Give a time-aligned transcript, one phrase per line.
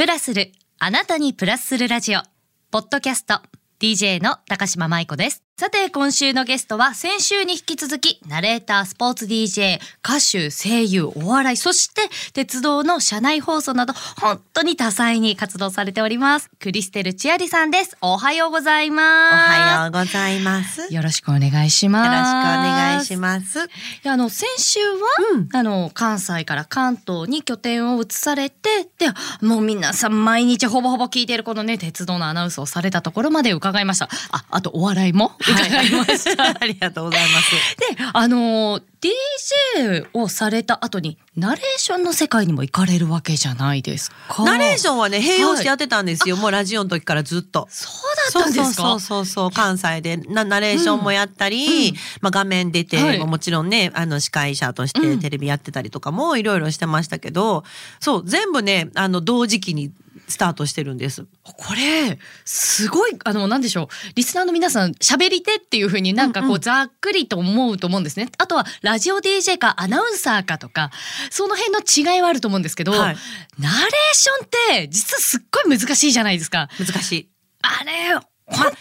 [0.00, 2.22] プラスる、あなたにプラスするラジオ。
[2.70, 3.42] ポッドキャスト、
[3.80, 5.42] DJ の高島舞子です。
[5.60, 16.48] さて、今週のゲストは先週に引き続き、ナレーター、スポーツ DJ、歌手、声優、お笑い、そして鉄道の車内放送など、本当に多彩に活動されております。
[16.60, 17.98] クリステルチアリさんです。
[18.00, 19.34] おはようございおます。
[19.34, 20.80] はようございます。
[20.80, 22.08] よよろしくお願いします。
[22.08, 23.68] ろしくお願いします。
[24.06, 24.96] あの先週は、
[25.34, 29.08] うんあの関西から関東に拠点を移されてで
[29.42, 35.32] もう皆さん毎日ほぼほぼ聞いているこのね鉄道のアナウンスをされたところまで伺いましたああとお笑いも？
[35.52, 35.90] 伺い。
[35.90, 37.50] ました、ありがとうございます。
[37.96, 44.44] であの DJ をされた後にナレーションの世界にも行かれるわけじゃないですか。
[44.44, 46.36] ナレーションはね、併用してやってたんですよ。
[46.36, 47.66] もうラジオの時からずっと。
[47.70, 48.82] そうだったんですか？
[48.82, 50.18] そうそうそう関西で。
[50.18, 51.96] なナレーションもやったり、うん。
[52.20, 53.18] まあ、画面出て、はい。
[53.20, 55.16] もちろんねあの司会者としうん。
[55.16, 57.64] てテレビやってたりとかもいろいろしてましたけど、
[58.00, 59.92] そう全部ねあの同時期に
[60.30, 61.26] スタートしてるんです。
[61.42, 68.30] これすごいあのなんでしょうリスナーの皆さん喋り手っていう風になんかこうんううんざっくりと思うと思うんですね。
[68.38, 70.90] あとはラジオ DJ かアナウンサーかとか
[71.30, 73.16] その辺の違いはあると思うんですけど、はい
[73.58, 76.68] ナレーションって実はすっごい難しいじゃないですか。
[76.78, 77.28] 難しい。
[77.62, 78.14] あれ
[78.46, 78.72] ほん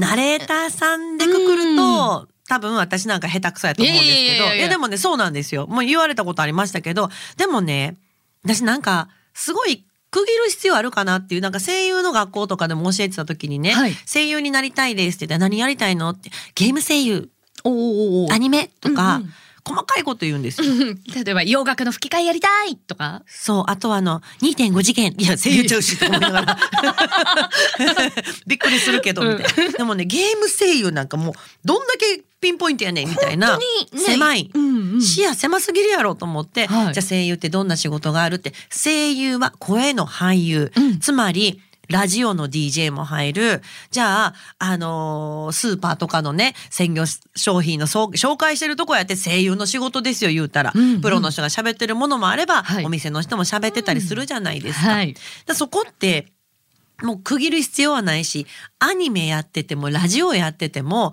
[0.00, 7.96] ナレーターさんでくくると、多分私なんか下手くそやと思うんですけどいやでもねそうなんですよもう言われたことありましたけどでもね
[8.44, 13.94] 私なんかすごい区切る必要あるかなっていうなんか声優の学校とかでも教えてた時にね、はい。
[14.06, 17.30] 声優になりたいですって言ったら何やりたいのってゲーム声優。
[17.64, 18.32] おーおーおー。
[18.32, 19.32] アニメとか、うんうん
[19.64, 20.70] 細かいこと言うんですよ。
[20.72, 23.22] う ん例えば洋楽の吹き替えやりたいとか？
[23.28, 25.14] そう、あとはあの、2.5次元。
[25.18, 26.58] いや、声優ちゃうし、と思いながら。
[28.46, 29.72] びっくりするけど、みたいな。
[29.78, 33.60] でもね、ゲーム声優なんかもう、どんだけピンポイントやねん、みたいな本。
[33.90, 34.50] 当にね狭い。
[34.52, 40.72] うんうん視野狭すぎるやろと思って、はいじゃあ声優ってどんな仕事があるって、声優は声の俳優。
[40.76, 41.60] うんつまり、
[41.92, 43.62] ラジオの DJ も入る。
[43.90, 47.04] じゃあ、あのースーパーとかのね、鮮魚
[47.36, 50.72] 商品の紹介してるとこやって声優の仕事ですよ、言うたら。
[50.74, 54.90] うんうんプロの人が喋ってるものもあれば、はいお店の人も喋ってたりするじゃないですか。
[54.90, 55.14] はい。
[55.46, 56.32] でそこって、
[57.02, 58.46] もう区切る必要はないし、
[58.78, 61.12] アニメやってても、ラジオやってても、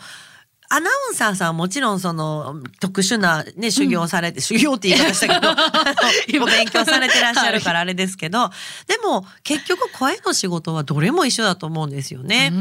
[0.72, 5.56] アナウンサーさんはもちろんその特殊なね、修行されて、修行って言い方したけど、あ
[6.38, 8.52] の お勉強されてらっしゃるからあれですけど、
[8.88, 12.52] でも結局声の仕事はどれも一緒だと思うんですよね。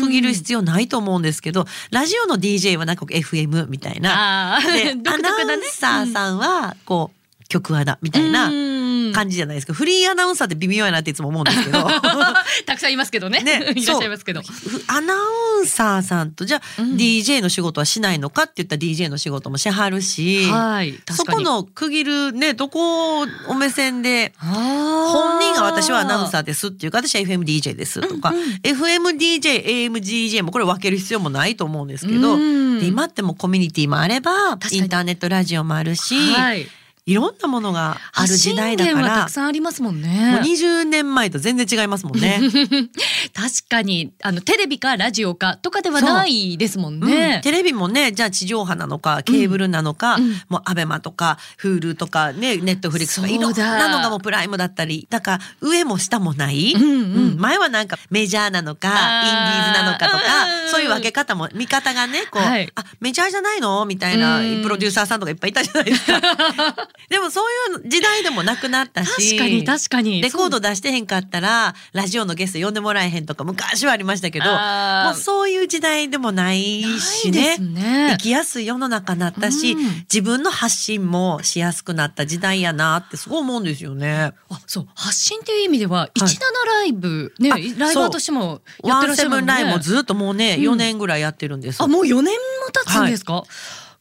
[0.00, 4.58] 区切る必要ないと思うんですけど、ラジオの DJ はなんか FM みたいな。
[4.60, 8.74] で、 独アナウンサーさんは、こう、曲アナみたいなうん
[9.12, 9.72] 感じじゃないですか。
[9.72, 11.88] フリーアナウンサーって微妙やなっていつも思うんですけど。
[12.66, 13.40] たくさんいますけどね。
[13.40, 14.42] ね いらっしゃいますけど。
[14.42, 20.98] ふアナウンサーさんとじゃあ、うん DJ の仕事はしないのかって言ったら DJ の仕事もしはるし、はい。
[21.10, 36.66] そこの区切るねどこをお目線で本本人が私はアナウンサーですっていうか私は FMDJ ですとか、うんうん FMDJ、AMDJ もこれ分ける必要もないと思うんですけど、うんで今ってもうコミュニティもあればインターネットラジオもあるし、はい。
[37.06, 39.30] いろんなものがある時代だからたく。
[39.30, 40.40] さんありますもんもうね。
[40.42, 42.40] 20年前と全然違いますもんね。
[43.34, 47.00] 確かにあのテレビかラジオかとかではないですもんうん。
[47.06, 47.42] ね。
[47.44, 50.40] テレビもねじゃあ地上波なのかケーブルなのか、うん。
[50.48, 56.86] もうアベマとか Hulu とかねネットフリックスとかいろんなのがもうプライムだったりだから上も下もない、うんう
[57.34, 57.36] ん。
[57.38, 60.70] 前はなんかメジャーなのかインディーズなのかとかうん。
[60.70, 62.72] そういう分け方も見方がねこう、はい。
[62.74, 63.84] あメジャーじゃないの？
[63.84, 64.62] みたいなうん。
[64.62, 66.20] プロデューサーさんとかいっぱいいたじゃないですか。
[67.08, 69.36] でもそういう時代でもなくなったし。
[69.36, 70.22] 確かに確かに。
[70.22, 77.58] レコード出してへんかったらラジオのゲスト呼んでもらえへんとか昔はありましたけどもうそういう時代でもないしね。
[77.58, 78.08] ね。
[78.12, 79.78] 生きやすい世の中になったし、うん。
[80.12, 84.32] 自分の発信もしやすくなった時代やなってすごい思うんですよね。
[84.48, 84.88] あそう。
[84.94, 89.40] 発信っていう意味では17ライブねあライバーとしてもやっワンてらっしゃるもんね。
[89.40, 90.72] セブンライブもずっともうね、うん。
[90.72, 91.82] 4年ぐらいやってるんです。
[91.82, 93.44] あもう4年も経つんですか？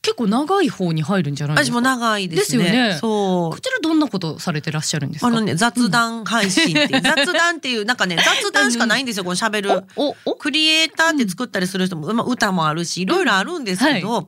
[0.03, 1.73] 結構長い方に入るんじゃないですか？
[1.73, 2.63] 私も長いですね。
[2.65, 3.59] ですよねそうこ。
[3.59, 5.27] ちらどんなことされてらっしゃるんですか？
[5.27, 9.83] あのね、雑談配信っていう、 雑談っていう、なんかね、雑談しかないんですよ、この喋る。
[9.95, 10.15] おお？
[10.25, 14.27] おクリエイターって作ったりする人も、まあ、歌もあるしいろいろあるんですけど、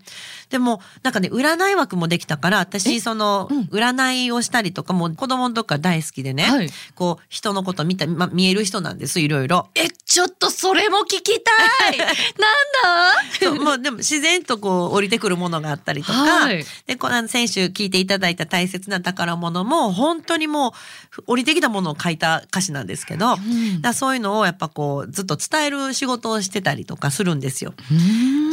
[0.55, 9.67] でもなんかね占い枠もできたから私そのうん占いをしたりとかもう子供の時から大好きでね、はいこう人のこと見た、まあ、見える人なんですいろいろ。
[9.75, 11.51] えちょっとそれも聞きた
[11.89, 11.97] い。
[11.99, 13.63] なんだ？
[13.65, 20.69] もうでも自然とこう降りてくるものがあったりとか、はいでこの先週聞いていただいた大切な宝物も本当にも
[21.17, 23.41] う降りてきたものを書いた歌詞なんですけど、だか
[23.81, 27.73] らそういうのをやっぱこうずっと伝える仕事をしてたりとかするんですよ。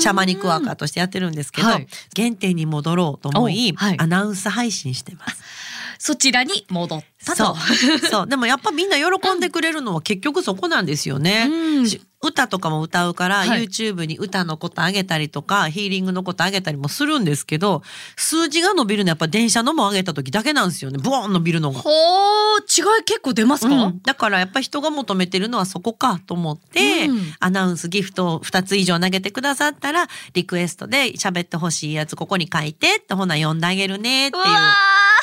[0.01, 1.87] シャマニックワーカーとしてやってるんですけど、はい
[2.17, 5.43] 原点に戻ろうと思い、おはいアナウンス配信してます。
[6.05, 7.53] そちらに戻ったそと。
[7.53, 7.99] う。
[8.11, 8.27] そう。
[8.27, 11.49] でもやっぱみんな喜んでくれるのは結局そこなんですよね。
[11.49, 11.89] うん。
[11.89, 13.67] し歌とかも歌うから、はい。
[13.67, 17.83] YouTube に歌のことあげたりとかヒーリングのことあげたりもするんですけど
[18.17, 20.99] 数字が伸びるのはやっぱ電車のも上げた時だけなんですよね。
[20.99, 21.79] ブワーン伸びるのが。
[21.79, 24.03] ほー、違い結構出ますか、うん。
[24.03, 27.21] だからやっぱ人が求めてるのはそこかと思って、うん。
[27.39, 34.43] アナウンスギフトを2つ以上投げてくださったらリクエストで喋ってほしいやつここに書いてってほな読んであげるねっていう。
[34.43, 34.49] う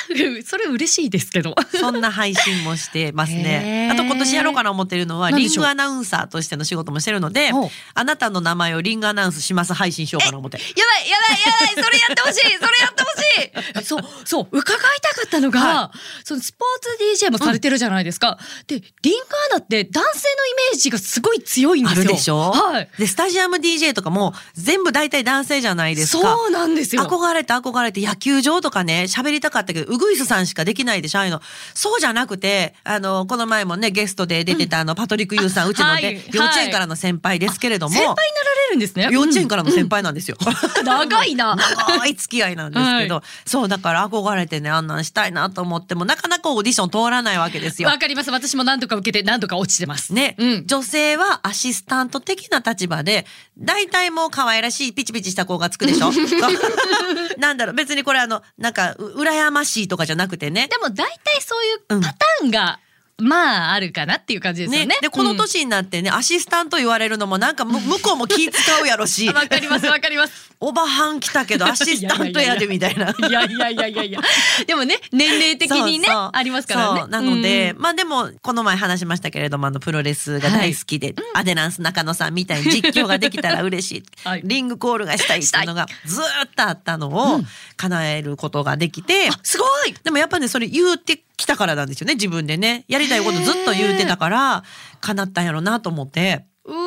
[0.45, 1.56] それ嬉しいですけど。
[1.79, 3.89] そんな配信もしてますへね。
[3.91, 3.94] ー。
[3.94, 7.51] あと今年やろうかな思ってるのはリングアナウンサーとしての仕事もしてるので
[7.94, 10.57] あなたの名前をリングアナウンスします配信しようかな思って。
[10.57, 13.83] やばいやばいやばいそれやってほしいそれやってほしい。
[13.83, 15.91] そう そう伺いたかったのが、は
[16.23, 19.19] そのスポーツ DJ もされてるじゃないですか、でリン
[19.51, 22.03] ガーナって男性のイメージがすごい強いんですよ。
[22.03, 22.89] でしょ、はい。
[22.97, 26.21] でスタジアム DJ とかも全部大体男性じゃないですか。
[26.21, 27.03] そうなんですよ。
[27.03, 31.42] 憧れて憧れて野球場とかね喋りたかったけどウグイスさんしかできないでしょああいうの。
[31.75, 36.24] そうじゃなくてあのこの前もねゲストで出てたあのパトリック・ユーさんうちのね、はい。
[36.34, 39.07] 幼稚園からの先輩ですけれども、先輩になられるんですね。
[39.12, 40.38] 幼稚園からの先輩なんですよ。
[40.39, 40.44] う
[40.81, 41.56] ん長いな。
[41.56, 47.89] 長い付き合いなんですけど、そうだから憧れてねあんなんしたいなと思ってもなかなかオーディション通らないわけですよ。
[47.89, 47.98] わ。
[47.98, 48.31] かります。
[48.31, 50.13] 私も何度か受けて何度か落ちてます。
[50.13, 50.68] ね、うん。
[50.68, 53.25] 女性はアシスタント的な立場で
[53.57, 56.12] 大体もう可愛らしいピチピチした子がつくでしょ？
[57.38, 57.75] なんだろう。
[57.75, 60.68] 別にこれあのなんかう羨ましいとかじゃなくてね。
[60.68, 62.80] でも大体そういうパターンが、
[63.19, 64.86] まああるかなっていう感じですよね。
[64.88, 64.98] ね。
[65.01, 65.38] でこのうん。
[65.38, 69.27] 年になってね、アシスタント言われるのもなんかむ向こうも 気使うやろし。
[69.30, 70.50] わかりますわかります。
[70.60, 73.10] おばはん来たけど アシスタントやでみたいな。
[73.12, 74.19] いやいやいやいやいや。
[74.68, 77.07] でもね、年齢的にね、ありますからね。
[77.07, 84.42] なので、うんまあでもこの前話しましたけれどもあのプロレスが大好きで、アデランス中野さんみたいに実況ができたら嬉しい、 はい。
[84.44, 87.42] リングコールがしたいっていうのがずーっとあったのを
[87.77, 89.95] 叶えることができて、あ、すごい。
[90.04, 92.86] でもやっぱねそれ言うてきたからなんですよね自分でね。
[92.88, 94.63] やりたいことずっと言うてたから
[95.01, 96.45] 叶ったんやろうなと思って。
[96.65, 96.77] うわ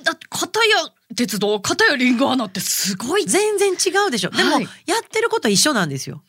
[0.00, 0.76] ー、だって、片や
[1.16, 3.24] 鉄道、片やリングアナってすごい。
[3.24, 4.30] 全然違うでしょ。
[4.30, 4.64] でも、はい。
[4.86, 6.22] やってること一緒なんですよ。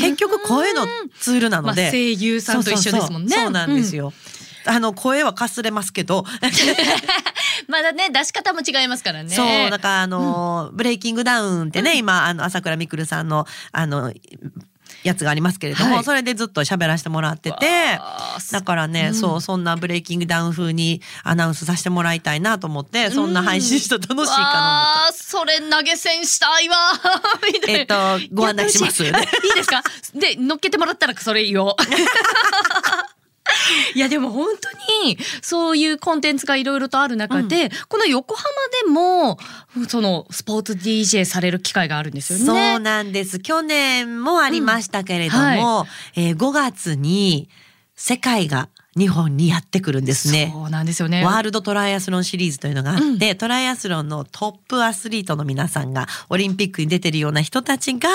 [0.00, 0.86] 結局声の
[1.20, 3.36] ツールなので、まあ、声優さんと一緒ですもんね。
[3.36, 4.06] そうなんですよ。
[4.06, 4.12] よ。
[4.64, 6.24] あの声はかすれますけど、
[7.68, 9.34] まだね、出し方も違いますからね。
[9.34, 14.12] そうだからあの、ブレイキングダウンってね、今あの朝倉未来さんのあの
[15.02, 16.04] やつがありますけれども、はい。
[16.04, 17.98] それでずっと喋らせてもらってて
[18.52, 19.14] だからね、うん。
[19.14, 26.76] そうそんなブレイキングダウン風にアナウンスさせてもらいたいなと思ってそんな配信したら楽しいかなわーそれ投げ銭したいわ
[27.68, 27.94] えっと
[28.32, 29.82] ご案内しますやってほしいいいですか？
[30.14, 31.74] で乗っけてもらったらそれ言おう
[33.94, 38.48] いやでも本当にそういうコンテンツがいろいろとある中で、この横浜
[38.84, 39.38] でも
[39.88, 42.44] そのスポーツ DJ される機会があるんですよね。
[42.44, 43.40] そうなんです。
[43.40, 47.48] 去年もありましたけれども、えー5月に
[47.94, 50.50] 世界が日本にやってくるんですね。
[50.52, 51.24] そうなんですよね。
[51.24, 58.08] ワールドトライアスロンシリーズというのがあって、トライアスロンのトップアスリートの皆さんがオリンピックに出てるような人たちが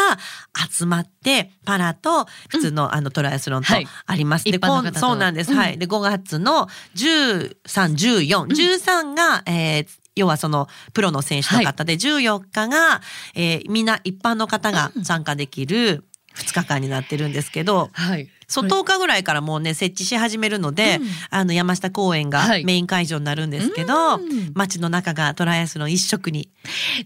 [0.69, 4.45] 集まってパラと普通の,、あのトライアスロンとはいあります。
[4.45, 5.51] で一般の方と今そうなんです。
[5.51, 5.77] うんはい。
[5.79, 9.88] で5月の13、14、13が、えー
[10.18, 13.01] 要はそのプロの選手の方で、14日が、
[13.35, 18.27] えーみんな一般の方が参加できる2日間になってるんですけど、はい。
[18.47, 20.99] そう10日ぐらいからもうね設置し始めるので、
[21.29, 26.49] あの山下公園がはいメイン会場になるんですけど、うん街の中がトライアスロン一色に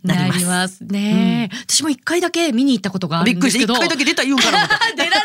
[0.04, 0.40] ななります。
[0.40, 3.64] りますね、私も一回だけ見に行ったことがあるびっくりして。
[3.64, 4.78] 一回だけ出た言うんかな思った。
[4.96, 5.22] 出られない。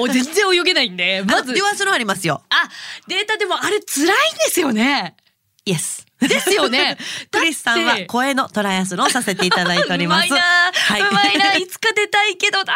[0.00, 2.42] お全然泳げないんで、まずまずデュアスロンありますよ。
[2.48, 2.68] あ、
[3.08, 4.16] データでもあれ辛いんで
[4.48, 5.16] すよね。
[5.64, 6.05] イエス。
[6.20, 6.96] ですよね。
[7.30, 10.26] クリスさんは声のトライアスロンさせていただいております。
[10.28, 12.74] うまいな、はいうまいな、いつか出たいけどな。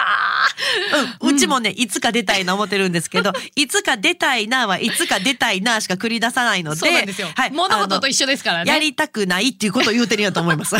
[1.20, 7.30] うん、うちもね、いつか出たいな思ってるんですけど、 いつか出たいなはいつか出たいなしか繰り出さないので、そうなんですよ。
[7.35, 8.64] はい、物事とあ一緒ですからね。
[8.64, 10.76] のやりたくないっていうことを言うてるんやと思います。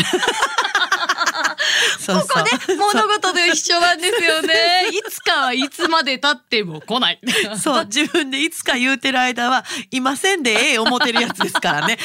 [2.01, 4.89] そうここね、物事と一緒なんですよね。
[4.91, 7.19] いつかはいつまで経っても来ない。
[7.61, 11.99] そう、 自分でいつか言うてる間は、いませんでええ思ってるやつですからね。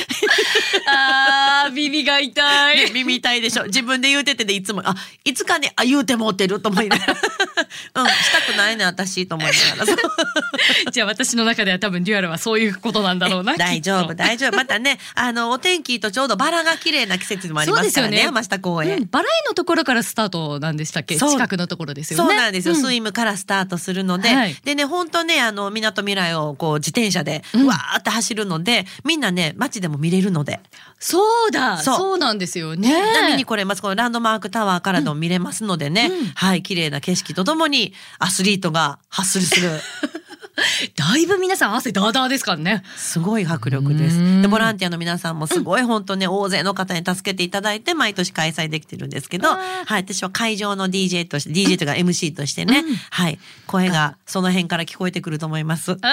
[0.87, 2.77] あー、耳が痛い。
[2.77, 3.65] ね耳痛いでしょ。
[3.65, 7.15] 自分で言うててでいつも、あ、いつかね、あ、言うてもうてると思いながら。
[7.15, 10.93] うん、したくないね、私、と思いながら。
[10.93, 13.57] じゃあ私の中では多分デュアルはそういうことなんだろうな。
[13.57, 14.57] 大丈夫、大丈夫。
[14.57, 18.99] またね、あの、お天気とちょうどバラが綺麗な季節でもありますからね、ね山下公園。
[18.99, 21.17] うんバラエのところがからスタートなんでしたっけ？
[21.17, 22.29] 近くのところですよね。
[22.29, 24.55] そうなんですよ、うスイムからスタートするので、はい。
[24.65, 27.67] でね本当ねあの港未来をこう自転車でうん。
[27.67, 30.61] わーって走るので、みんなね街でも見れるので、
[30.99, 31.79] そうだ。
[31.79, 32.19] そう。
[32.19, 32.93] なんですよね。
[33.31, 36.27] 見に来れますこのランドマークタワーからでも見れますのでね、うん。
[36.35, 39.71] はい綺麗な景色とともにアスリートがハッスルする
[40.97, 42.83] だいぶ皆さん汗ダーダーですからね。
[42.97, 55.97] すごい迫力ですうんでボランティアの皆さんもすごい本当ね、大勢の方に助けていただいて毎年開催できてるんですけど、あはい、私は会場の DJ として DJ というか MC としてね、うんはい声がその辺から聞こえてくると思います。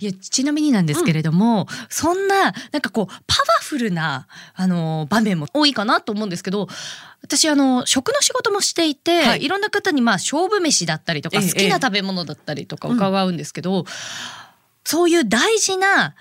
[0.00, 6.68] いやちなみになんですけれども、そんななんかこうパワフルなあの場面も多いかなと思うんですけど
[7.22, 9.44] 私あの食の仕事もしていて、はい。
[9.44, 13.84] い、ろんな方にまあ勝負飯だったりとかええ好きな食べ物だったりとか伺うんですけど、
[14.84, 16.14] そういう大事な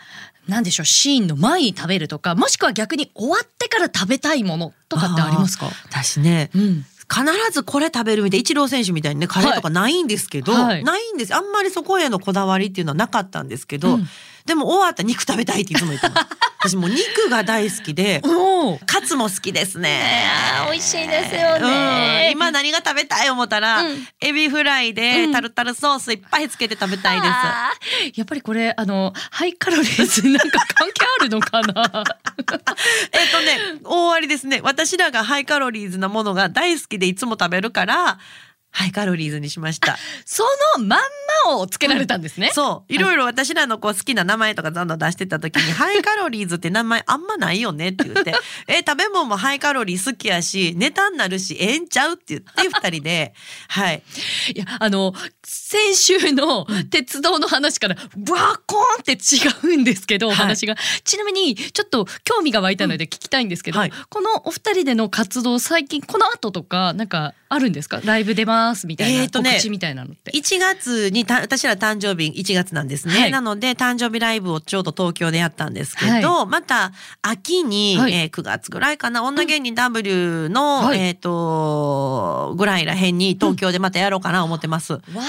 [0.48, 5.68] なんでしょうシーンの前に食べるとかもしくは逆に終わってから食べたいものとかってありますか？
[5.90, 10.84] 私ねうん、必ずこれ食べるみたいなイチロー選手みたいにねカレーとかないんですけど、はい。
[10.84, 11.36] ないんです。
[11.36, 14.08] あんまりそこへのこだわりっていうのはなかったんですけど、うん
[14.46, 16.28] でも終わったら肉食べたいっていつも言ってます。
[16.64, 20.02] 私もう肉が大好きでおカツも好きですね。
[20.72, 22.28] 美味しいですよね。
[22.28, 24.08] うん今何が食べたい思ったら、うん。
[24.22, 25.32] エビフライでうん。
[25.32, 32.04] タルタルソースいっぱいつけて食べたいです、あーやっぱりこれあのハイカロリーズなんか関係あるのかな？
[33.12, 34.62] えっとね大ありですね。
[34.64, 38.20] 私らがハイカロリーズなものが大好きでいつも食べるから
[38.74, 39.98] ハイカロリーズにしました。
[40.26, 40.44] そ
[40.78, 41.00] のまん
[41.46, 42.50] まをつけられたんですね。
[42.54, 42.94] そう。
[42.94, 48.34] いろいろ私らのこう好きな名前とかどんどん出してた時に「ハイカロリーズって名前あんまないよね」って言って
[48.68, 53.34] 「え食べ物もハイカロリー好きやしネタになるしええんちゃう?」って言って二人で。
[53.70, 54.04] はい。
[54.56, 55.14] いやあの
[55.46, 60.36] 先週の鉄道の話からバーコーンって違うんですけど、はい。
[60.36, 60.76] 話が。
[61.04, 63.92] ちなみにちょっと興味が湧いたので聞きたいんですけど、はい。
[64.10, 68.02] このお二人での活動最近この後とかなんかあるんですか？
[68.04, 70.32] ライブ出ますみたいなえーとね告知みたいなのって。
[70.32, 73.32] 1月にた私ら誕生日1月なんですね、はい。
[73.32, 76.92] なので誕生日ライブをちょうど東京でやったんですけど、また
[77.22, 78.14] 秋に、はい。
[78.14, 81.00] えー9月ぐらいかな女芸人 W の、はい。
[81.00, 85.22] えっ、とぐらいらへんに東京でまたやろうかな思ってます、わあ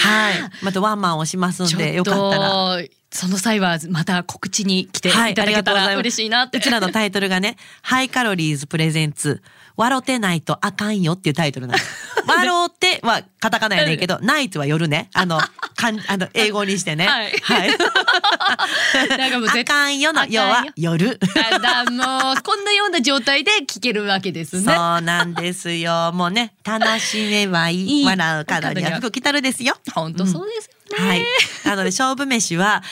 [0.00, 0.64] はい。
[0.64, 2.50] またワンマンをしますんでよかったら。
[2.50, 6.58] とその際はまた告知に来ていはいただけたら嬉しいなって。
[6.58, 9.42] うちらのタイトルがね、 ハイカロリーズプレゼンツ、
[9.76, 11.90] 笑ってないとあかんよっていうタイトルなんです。
[12.26, 15.08] 笑ってはカタカナやねんけど、ナイトは夜ね。
[15.14, 15.40] あの、
[15.76, 17.06] かん あの英語にしてね。
[17.06, 17.70] はいはい。
[19.18, 21.18] なんかもう絶あかんよの夜は夜。
[21.52, 24.74] あだもうこんなような状態で聞けるわけですそね。
[24.74, 26.12] うなんですよ。
[26.12, 28.00] もうね、楽しめばいい。
[28.00, 29.76] いい笑う角には福来たるですよ。
[29.94, 30.79] 本当そうですよね。
[30.96, 31.24] はい。
[31.64, 32.82] なので勝負飯は、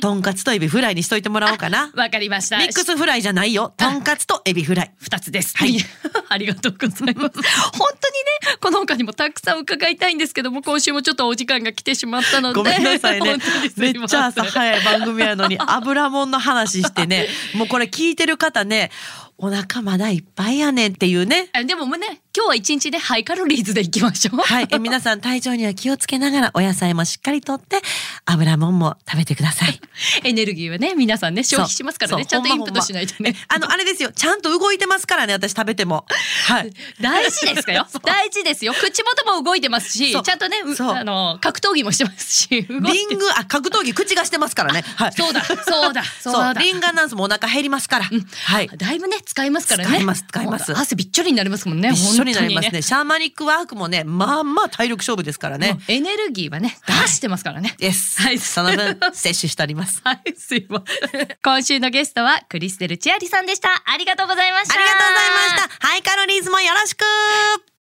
[0.00, 1.90] とんかつとエビフライにしといてもらおうかな。
[1.96, 2.58] わかりました。
[2.58, 3.72] ミックスフライじゃないよ。
[3.76, 4.92] とんかつとエビフライ。
[4.98, 5.56] 二つです。
[5.56, 5.76] はい
[6.28, 7.42] ありがとうございます。
[7.76, 8.08] 本当
[8.48, 12.54] にね、この他にもたくさん伺いたいんですけども、今週もちょっとお時間が来てしまったので。
[12.54, 13.36] ごめんなさいね
[13.76, 18.90] めっちゃ朝早い番組やのに 油もんの話してねもうこれ聞いてる方ね
[19.38, 24.38] お腹まだいっぱいやねんっていうねあでもね、今日は一日でハイカロリーズでいきましょう。
[24.38, 24.68] はい。
[24.70, 27.76] え皆さん体調には気をつけながらお野菜もしっかりとって
[28.24, 29.78] 油もんも食べてください。
[30.24, 33.36] エネルギーはね、皆さんね、消費しますからね、ちゃんとインプットしないとね。
[33.48, 34.12] あのあれですよ。
[34.16, 36.06] ちゃんと動いてますからね私食べても。
[36.46, 36.72] はい。
[37.02, 37.86] 大事ですかよ？
[38.02, 38.72] 大事ですよ。
[38.72, 40.90] 口元も動いてますし、ちゃんとね、うそう。
[40.90, 44.82] あの格闘技もしてますし、リングあ格闘技口がしてますからね。
[44.96, 45.12] はい。
[45.12, 46.60] そうだ、そうだ、そそううだ。
[46.62, 48.70] リンガーナンスもお腹減りますから、はい。
[48.74, 49.90] だいぶね使いますからね。
[49.90, 50.72] 使います使います。
[50.74, 51.90] 汗びっちょりになりますもんね。
[51.92, 57.74] 一緒になります本当ねシャーマニックワークもねまあまあ体力勝負ですからねエネルギーはねはい出してますからね。
[57.78, 61.28] です、はいその分摂取しております はい、すいません。
[61.42, 63.82] 今週のゲストはクリステルチアリさんでした。
[63.84, 64.74] ありがとうございました。
[64.74, 65.86] ありがとうございました。
[65.88, 67.71] ハイカロリーズもよろしく